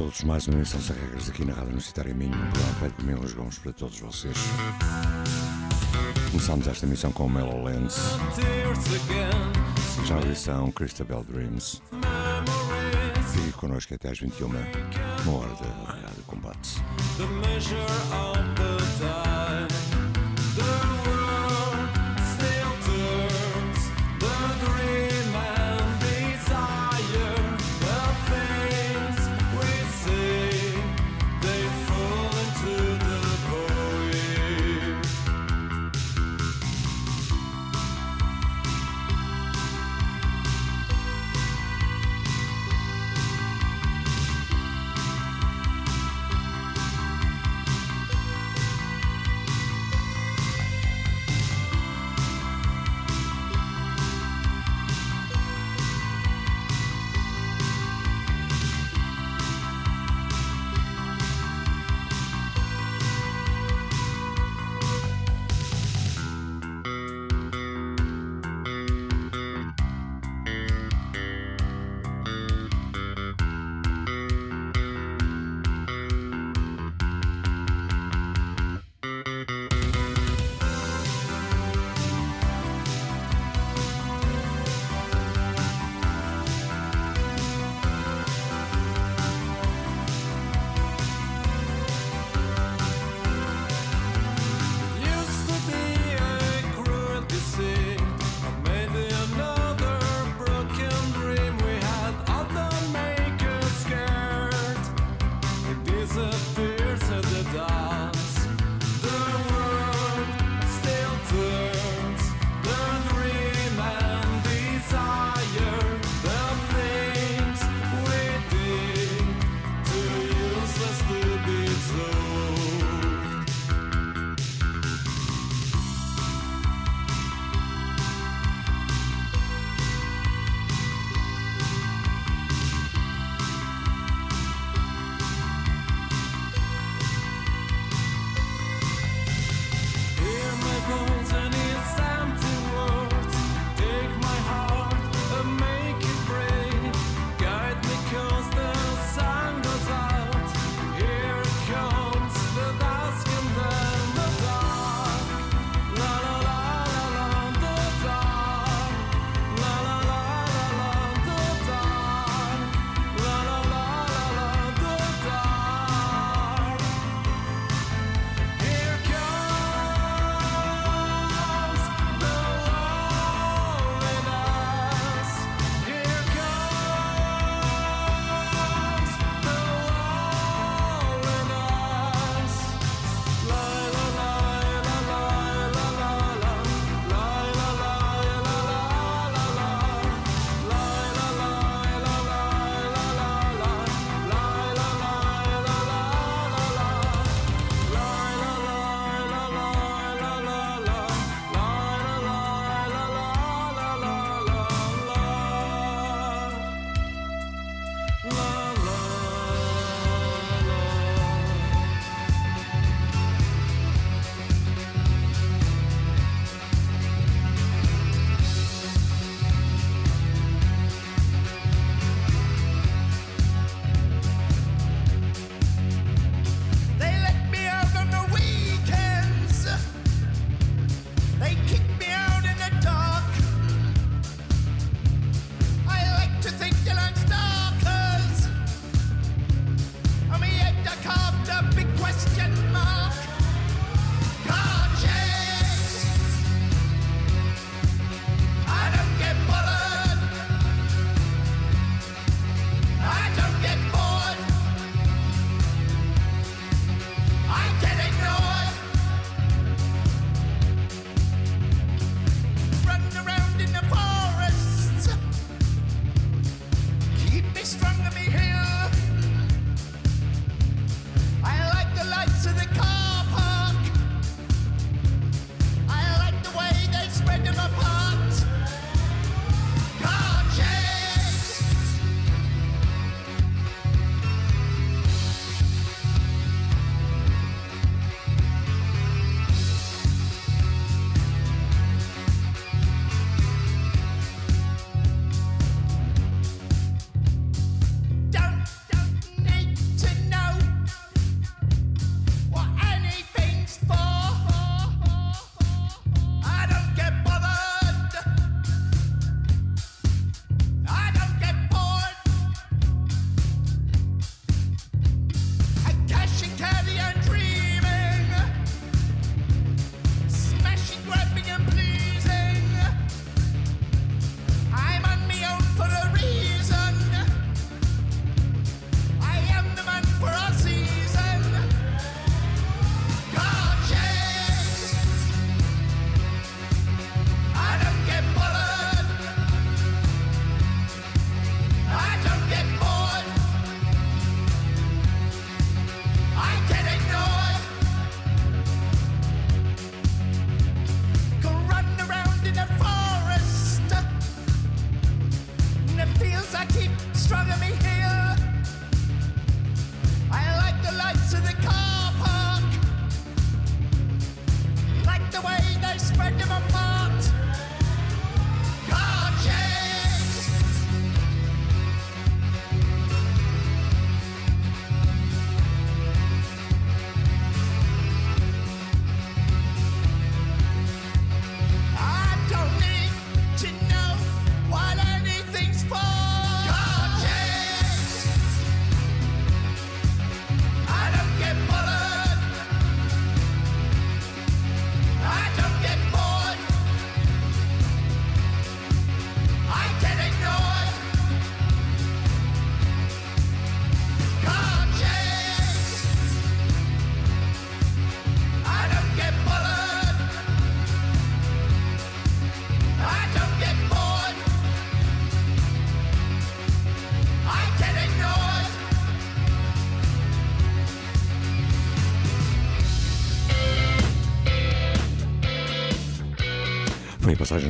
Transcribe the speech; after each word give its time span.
Todos. 0.00 0.24
Mais 0.24 0.48
uma 0.48 0.56
emissão 0.56 0.80
sem 0.80 0.96
regras 0.96 1.28
aqui 1.28 1.44
na 1.44 1.52
Rádio 1.52 1.68
Universitária 1.68 2.14
Minho, 2.14 2.34
um 2.34 2.50
programa 2.50 2.74
feito 2.80 2.94
por 2.94 3.04
Milos 3.04 3.32
Gomes 3.34 3.58
para 3.58 3.72
todos 3.72 4.00
vocês. 4.00 4.36
Começamos 6.30 6.66
esta 6.66 6.86
emissão 6.86 7.12
com 7.12 7.28
Mellow 7.28 7.62
Lens. 7.64 7.96
Já 10.06 10.16
a 10.16 10.22
edição 10.22 10.72
Christabel 10.72 11.22
Dreams. 11.24 11.82
Fique 13.34 13.52
connosco 13.52 13.94
até 13.94 14.10
às 14.10 14.18
21 14.18 14.46
uma 14.46 15.38
hora 15.38 15.54
da 15.54 15.92
Rádio 15.92 16.22
Combate. 16.26 16.76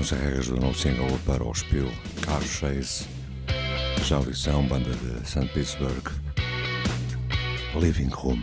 Passagens 0.01 0.11
regras 0.11 0.49
do 0.49 0.57
novo 0.57 0.79
single 0.79 1.19
para 1.27 1.45
o 1.45 1.55
Spiel 1.55 1.91
Car 2.23 2.41
Chase, 2.43 3.07
já 4.05 4.17
audição, 4.17 4.67
banda 4.67 4.91
de 4.91 5.29
St. 5.29 5.47
Petersburg, 5.49 6.11
Living 7.79 8.09
Room, 8.09 8.43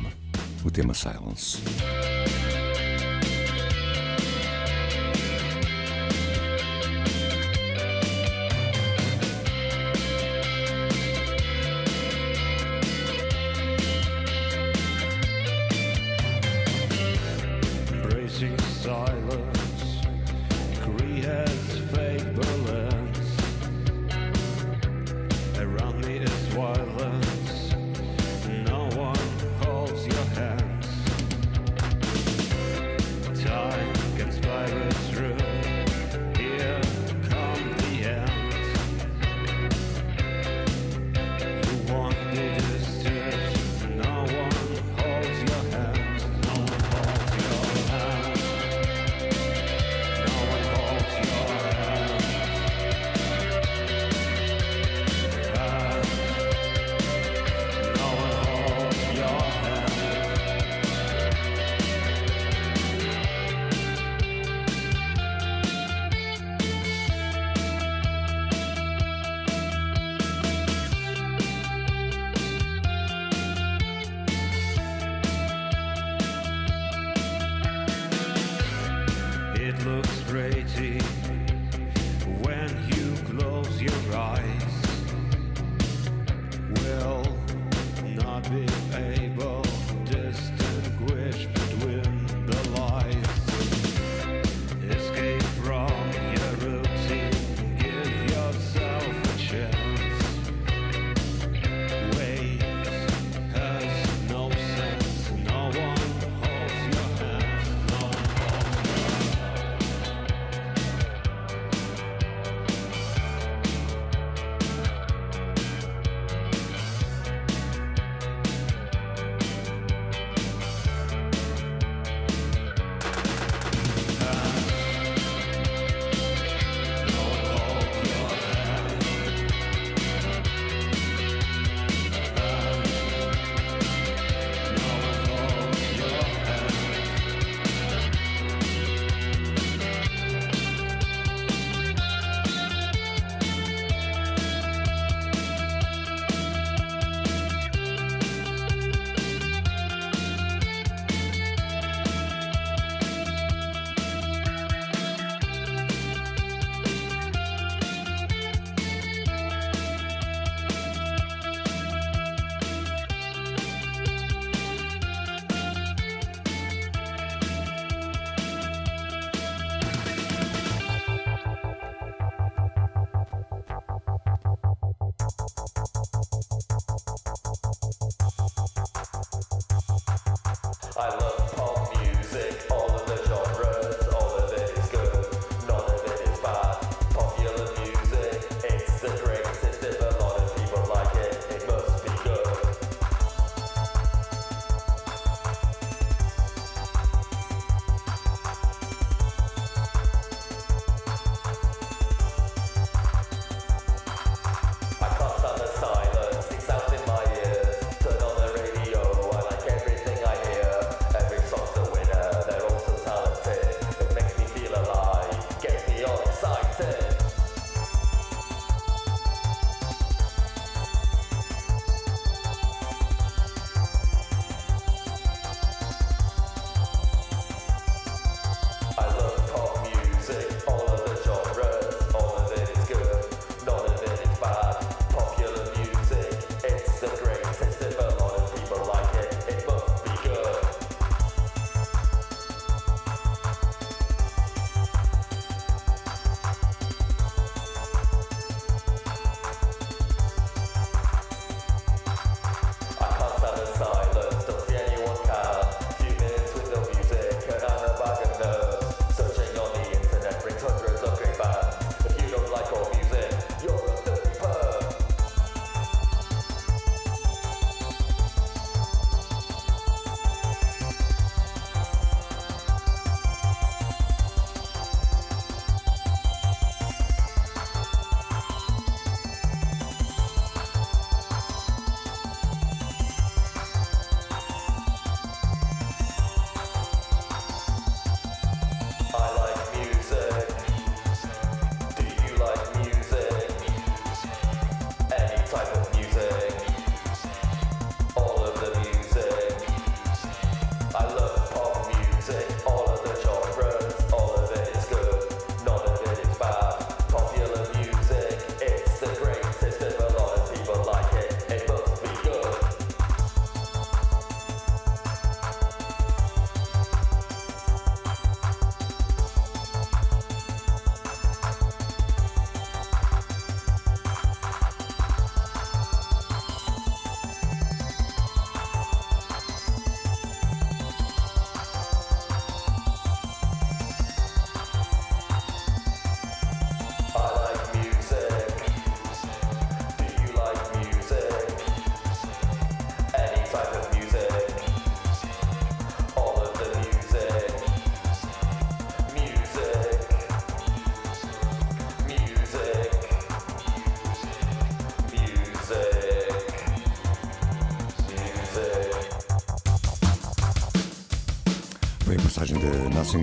o 0.64 0.70
tema 0.70 0.94
Silence. 0.94 1.58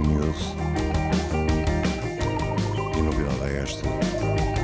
News. 0.02 0.54
E 2.96 3.02
novidade 3.02 3.42
é 3.44 3.62
esta: 3.62 3.88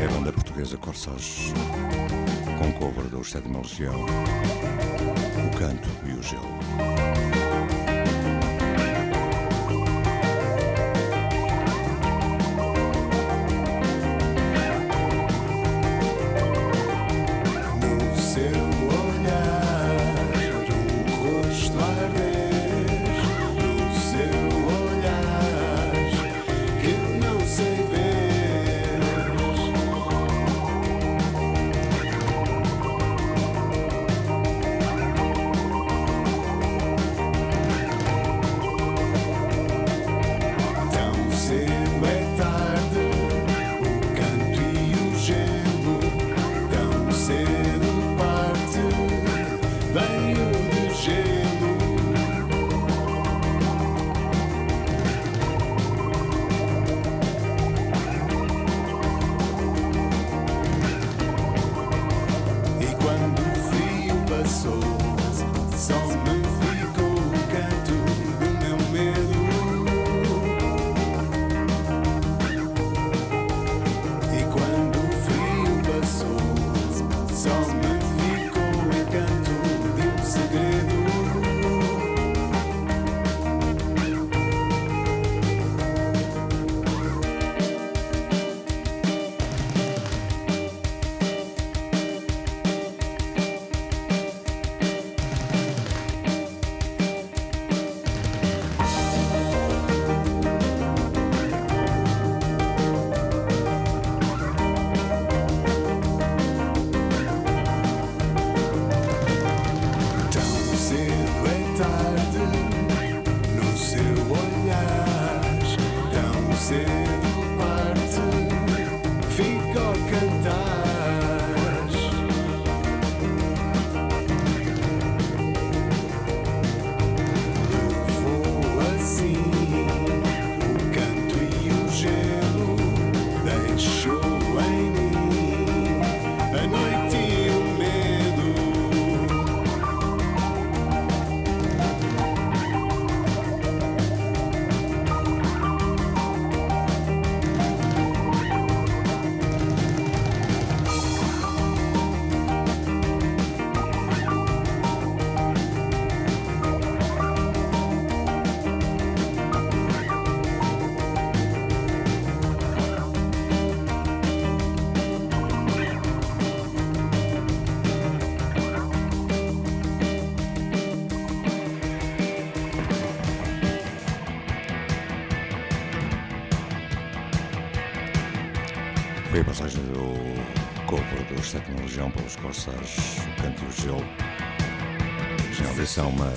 é 0.00 0.06
a 0.06 0.08
banda 0.08 0.32
portuguesa 0.32 0.76
Corsage, 0.76 1.52
com 2.58 2.72
cover 2.72 3.04
do 3.04 3.24
Sétima 3.24 3.58
Legião, 3.58 4.04
o 4.04 5.58
canto 5.58 5.88
e 6.06 6.12
o 6.12 6.22
gelo. 6.22 7.39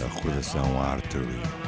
Recordação 0.07 0.81
Artery. 0.81 1.62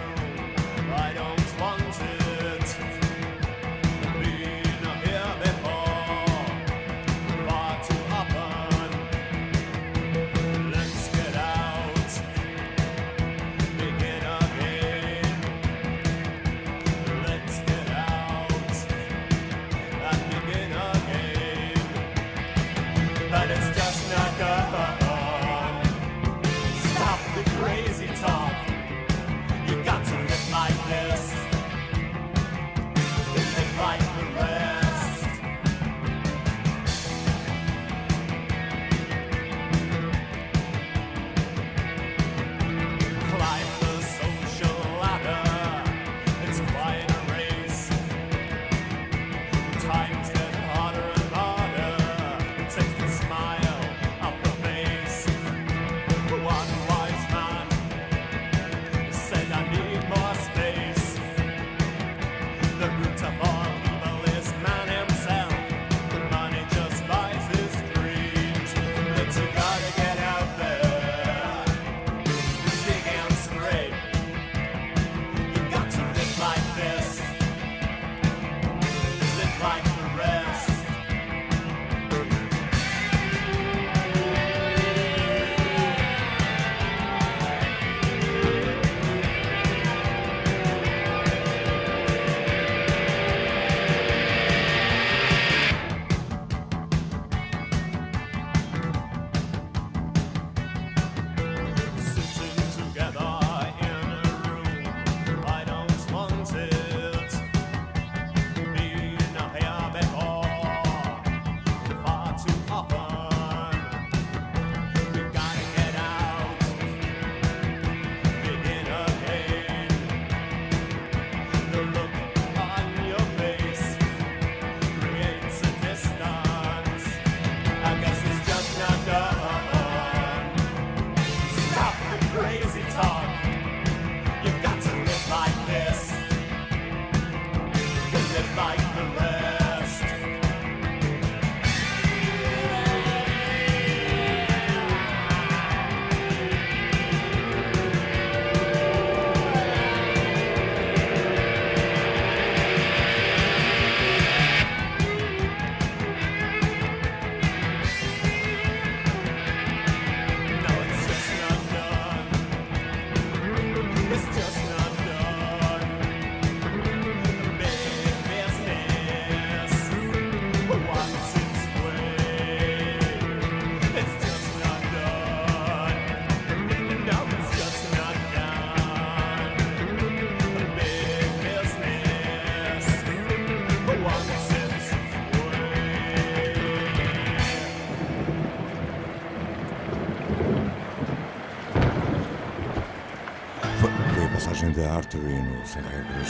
Sem 195.66 195.82
Regras. 195.82 196.30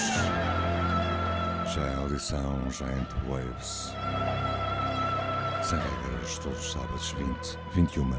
Já 1.74 1.82
é 1.82 1.95
audição 1.95 2.71
Giant 2.71 3.10
Waves. 3.28 3.93
Sem 5.62 5.78
Regras, 5.78 6.38
todos 6.39 6.60
os 6.60 6.71
sábados 6.71 7.12
20, 7.12 7.60
21, 7.74 8.13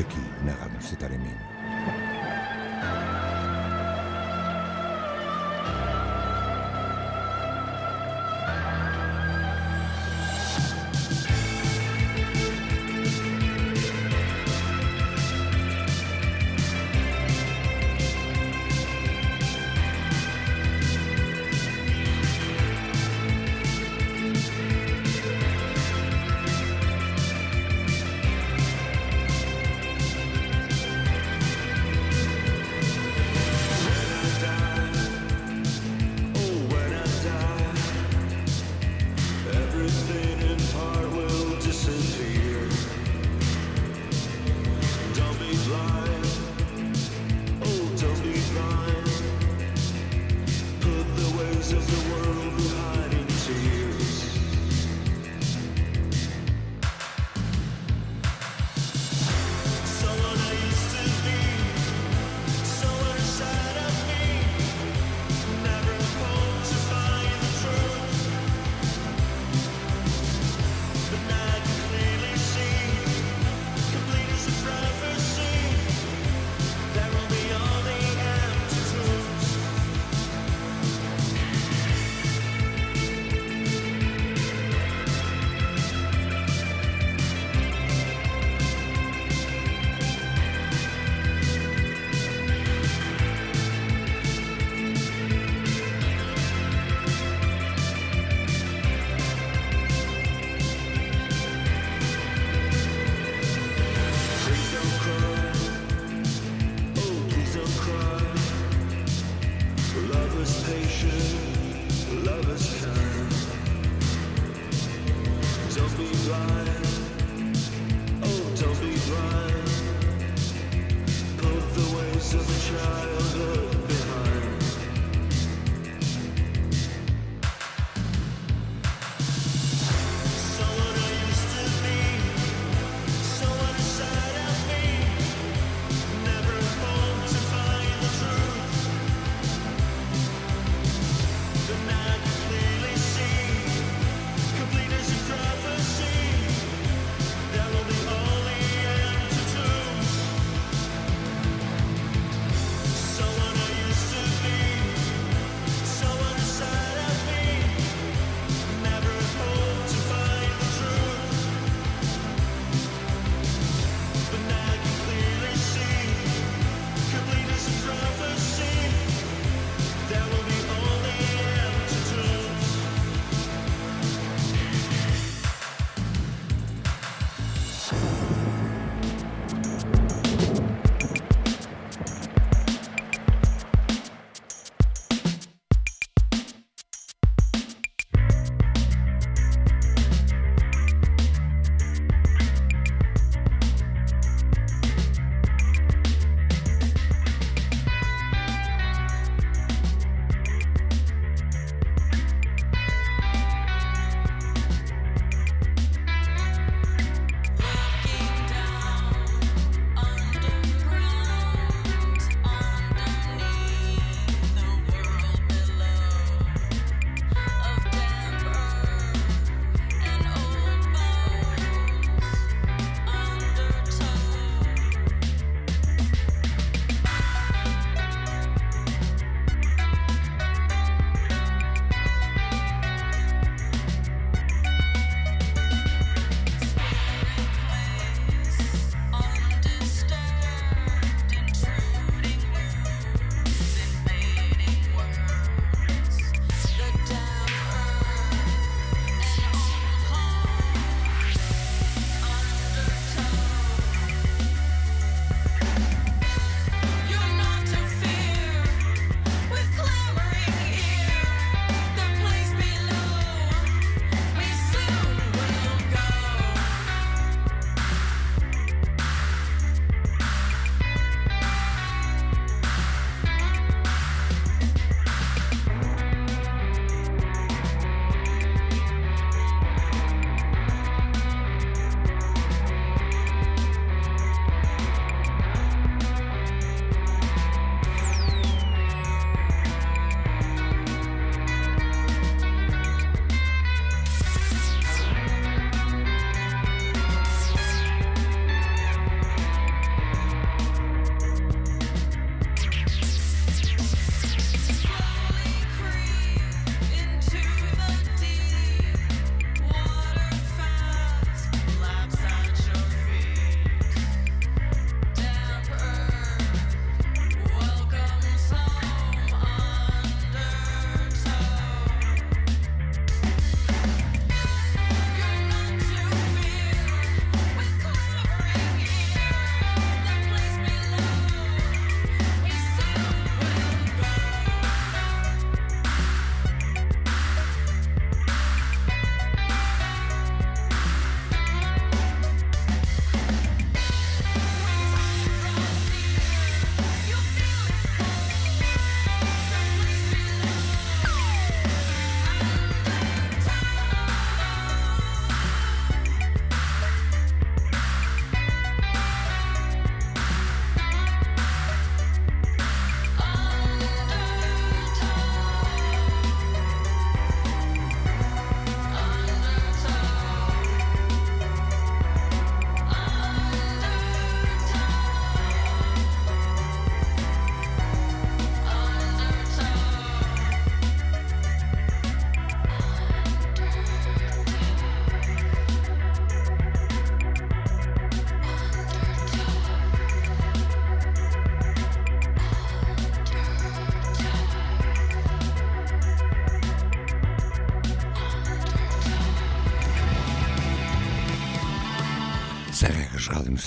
aqui 0.00 0.20
na 0.44 0.52
Rádio 0.52 0.70
Universitária 0.70 1.18
Minho. 1.18 1.51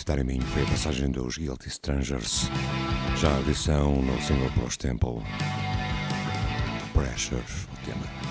Rádio 0.07 0.21
Universitária 0.21 0.23
Minho 0.23 0.41
foi 0.43 0.61
a 0.61 0.65
passagem 0.65 1.09
dos 1.09 1.37
Guilty 1.37 1.67
Strangers, 1.67 2.49
já 3.17 3.35
a 3.35 3.39
edição 3.39 4.01
no 4.01 4.21
single 4.21 4.51
Plus 4.51 4.77
Temple. 4.77 5.23
Pressure, 6.93 7.41
o 7.41 7.85
tema. 7.85 8.24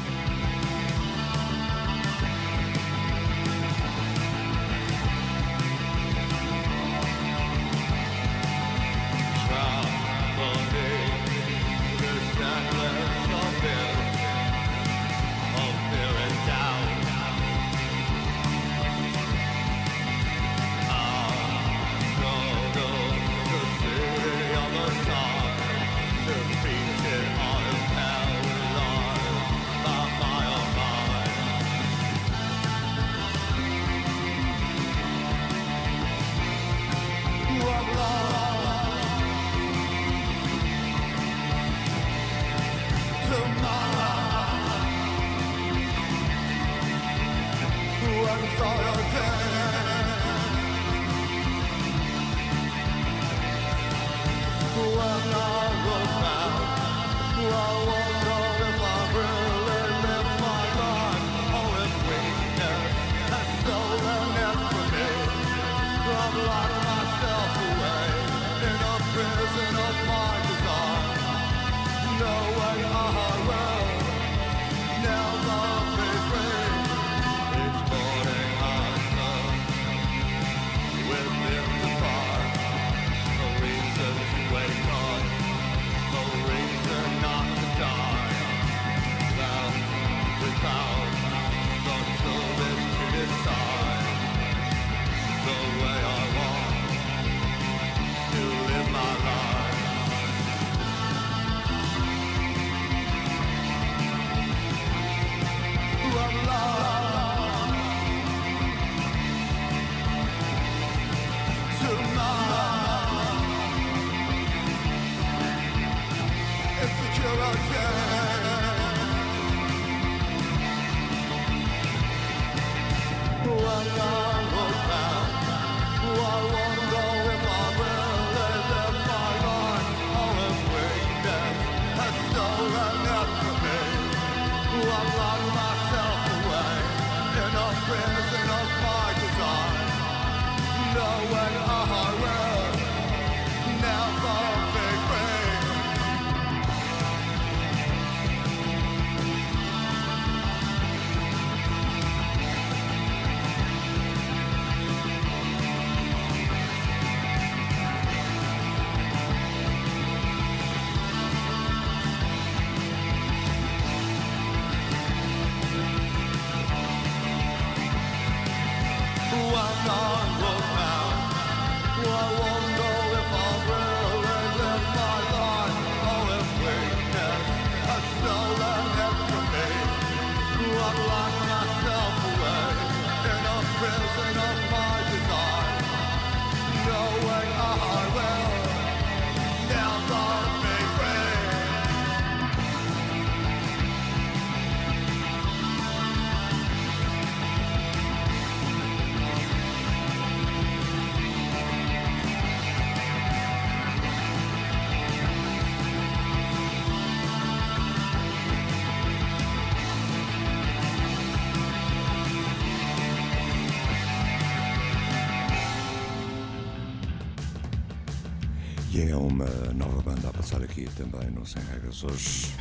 Aqui 220.64 220.88
também 220.96 221.30
no 221.30 221.46
Sem 221.46 221.62
Regras 221.64 222.02
hoje. 222.02 222.52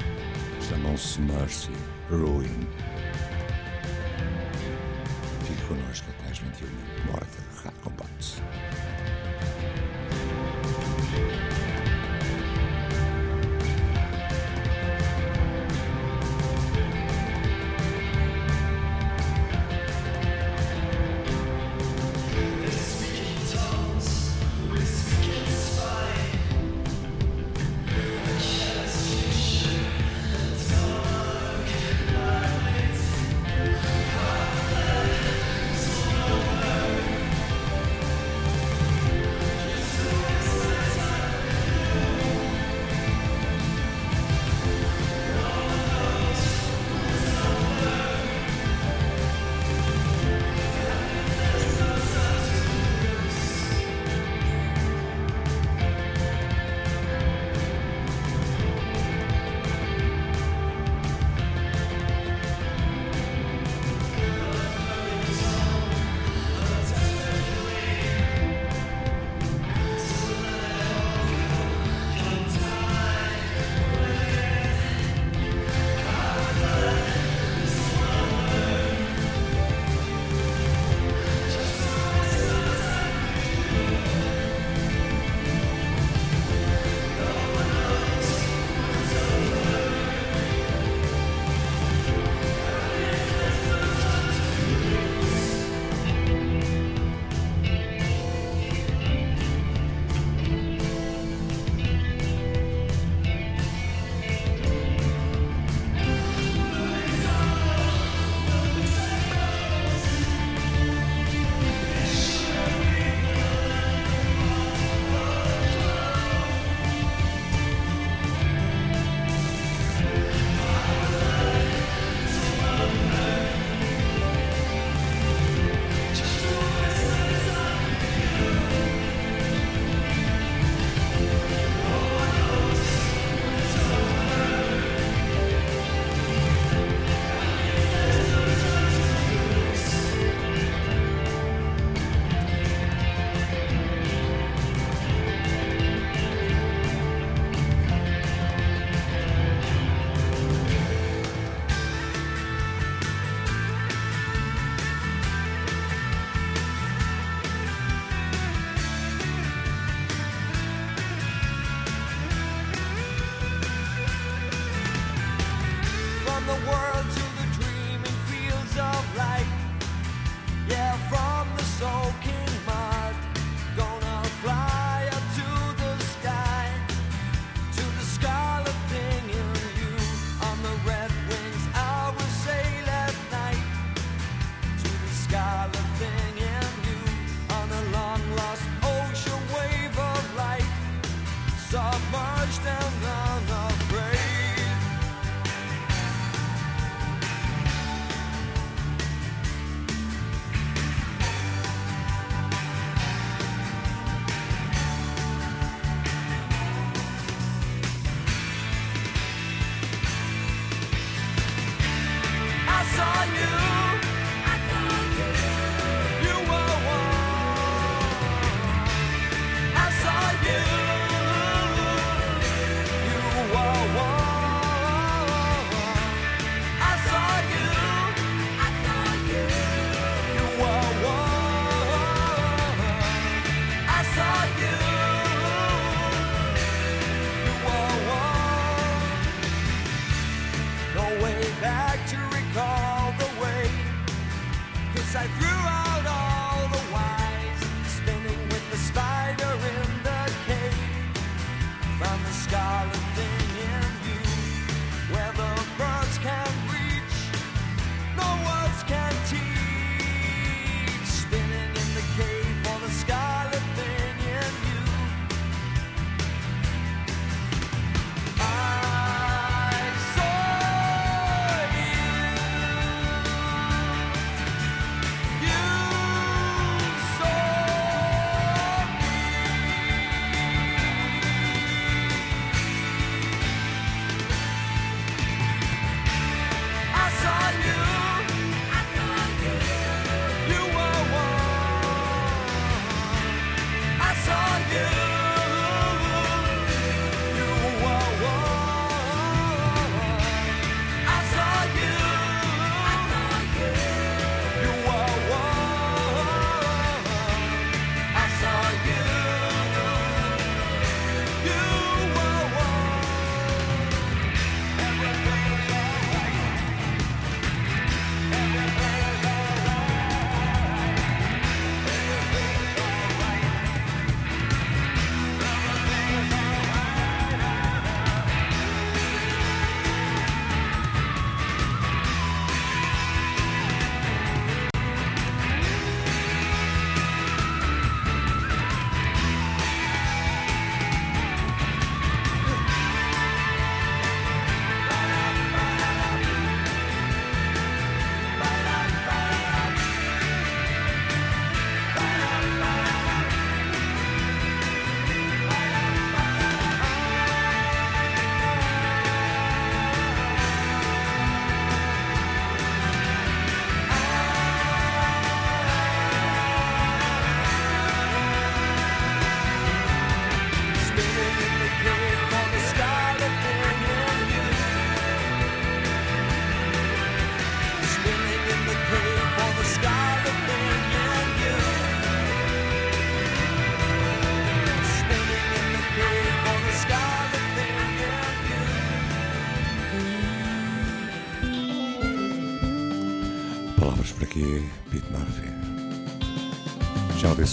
Chamam-se 0.61 1.19
Mercy 1.21 1.71
Ruin. 2.09 2.67
Fique 5.45 5.61
connosco 5.67 6.07
até 6.19 6.31
às 6.31 6.37
21 6.39 6.67
Bora 7.11 7.22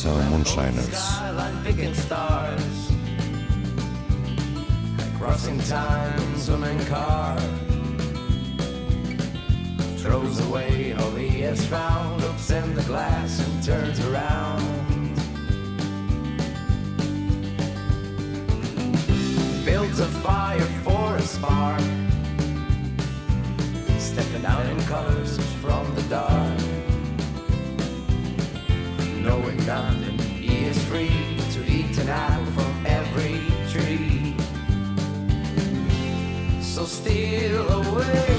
Moonshiners. 0.06 0.88
Crossing 5.18 5.58
time, 5.60 6.38
swimming 6.38 6.78
car 6.86 7.38
throws 9.98 10.40
away 10.48 10.94
all 10.94 11.10
he 11.10 11.40
has 11.42 11.66
found, 11.66 12.22
looks 12.22 12.50
in 12.50 12.74
the 12.74 12.82
glass 12.84 13.46
and 13.46 13.62
turns 13.62 14.00
around. 14.06 14.64
Builds 19.66 20.00
a 20.00 20.06
fire 20.22 20.60
for 20.82 21.16
a 21.16 21.22
spark, 21.22 21.82
stepping 23.98 24.46
out 24.46 24.64
in 24.64 24.80
colors 24.84 25.38
from 25.60 25.94
the 25.94 26.02
dark, 26.08 26.49
nothing 29.70 30.18
is 30.42 30.76
free 30.86 31.36
to 31.54 31.60
eat 31.70 31.96
an 31.98 32.08
apple 32.08 32.44
from 32.56 32.70
every 32.84 33.38
tree. 33.72 34.34
So 36.60 36.84
steal 36.84 37.68
away, 37.78 38.29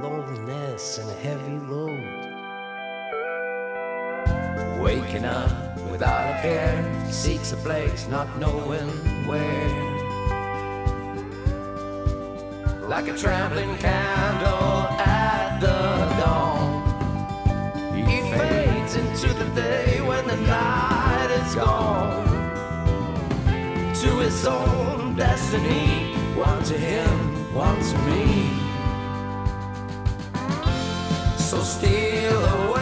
loneliness 0.00 0.98
and 0.98 1.08
a 1.08 1.14
heavy 1.14 1.58
load. 1.70 2.02
Waking 4.82 5.24
up 5.24 5.52
without 5.90 6.38
a 6.38 6.42
care, 6.42 7.12
seeks 7.12 7.52
a 7.52 7.56
place 7.58 8.08
not 8.08 8.26
knowing 8.38 8.88
where. 9.28 9.86
Like 12.88 13.06
a 13.08 13.16
trampling 13.16 13.76
candle 13.76 14.88
at 14.98 15.60
the 15.60 15.78
dawn, 16.20 16.82
he 17.94 18.20
fades 18.32 18.96
into 18.96 19.32
the 19.34 19.48
day 19.54 20.00
when 20.00 20.26
the 20.26 20.36
night 20.36 21.30
is 21.42 21.54
gone. 21.54 22.26
To 24.02 24.10
his 24.18 24.44
own 24.46 25.14
destiny, 25.14 26.14
one 26.34 26.62
to 26.64 26.76
him, 26.76 27.54
one 27.54 27.78
to 27.80 27.98
me 27.98 28.57
still 31.64 31.64
steal 31.64 32.44
away. 32.44 32.77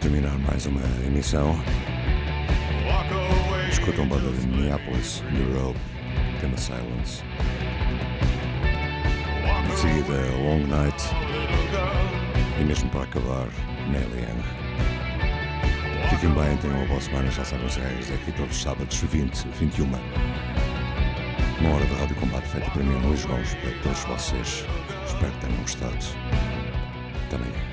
Terminar 0.00 0.38
mais 0.38 0.64
uma 0.64 0.80
emissão. 1.06 1.54
Escutam 3.70 4.08
banda 4.08 4.30
de 4.30 4.46
Minneapolis, 4.46 5.22
Europe, 5.38 5.78
tema 6.40 6.56
Silence. 6.56 7.22
De 9.66 9.76
seguida, 9.78 10.14
Long 10.38 10.66
Night 10.66 11.04
e 12.58 12.64
mesmo 12.64 12.88
para 12.88 13.02
acabar, 13.02 13.46
Nelly 13.90 14.22
Young. 14.22 14.42
Fiquem 16.08 16.30
bem, 16.30 16.56
tenham 16.56 16.78
uma 16.78 16.86
boa 16.86 17.00
semana, 17.00 17.30
já 17.30 17.44
sabem 17.44 17.66
as 17.66 17.76
regras 17.76 18.10
aqui 18.10 18.32
todos 18.32 18.56
os 18.56 18.62
sábados, 18.62 18.96
20, 19.02 19.48
21. 19.60 19.84
Uma 21.60 21.74
hora 21.74 21.84
de 21.84 21.94
rádio 21.94 22.16
combate 22.16 22.48
feita 22.48 22.70
para 22.70 22.82
mim, 22.82 23.06
Luís 23.06 23.22
Gomes, 23.26 23.54
para 23.56 23.70
todos 23.82 24.00
vocês. 24.04 24.64
Espero 25.06 25.30
que 25.30 25.46
tenham 25.46 25.60
gostado. 25.60 25.98
Até 27.26 27.36
amanhã. 27.36 27.71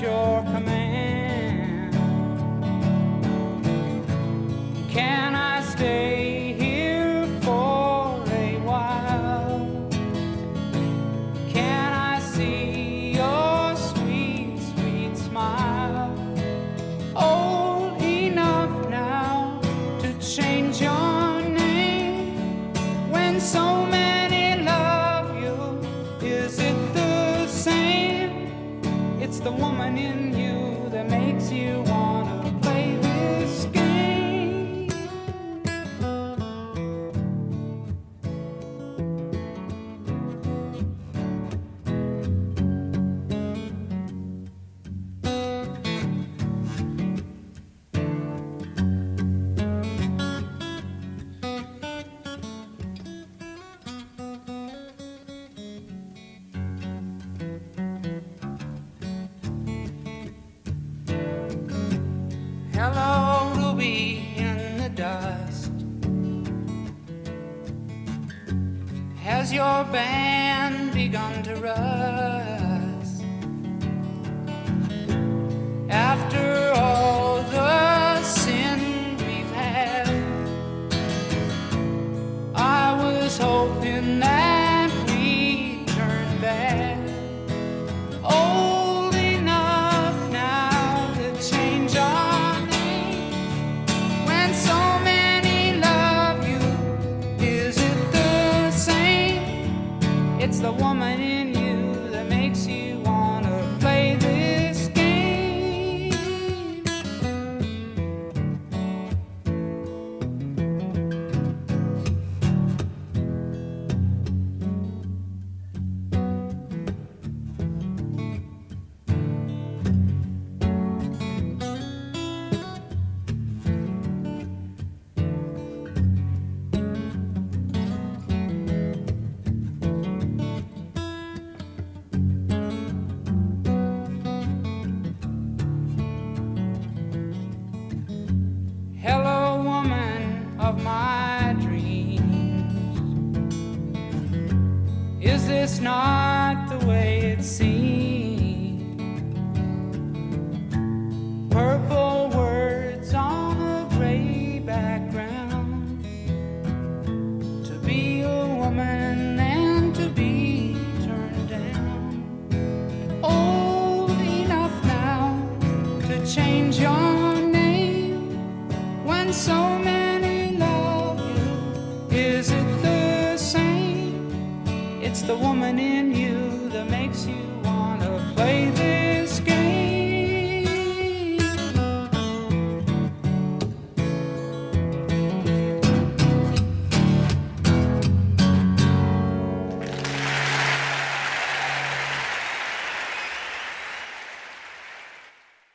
Your 0.00 0.39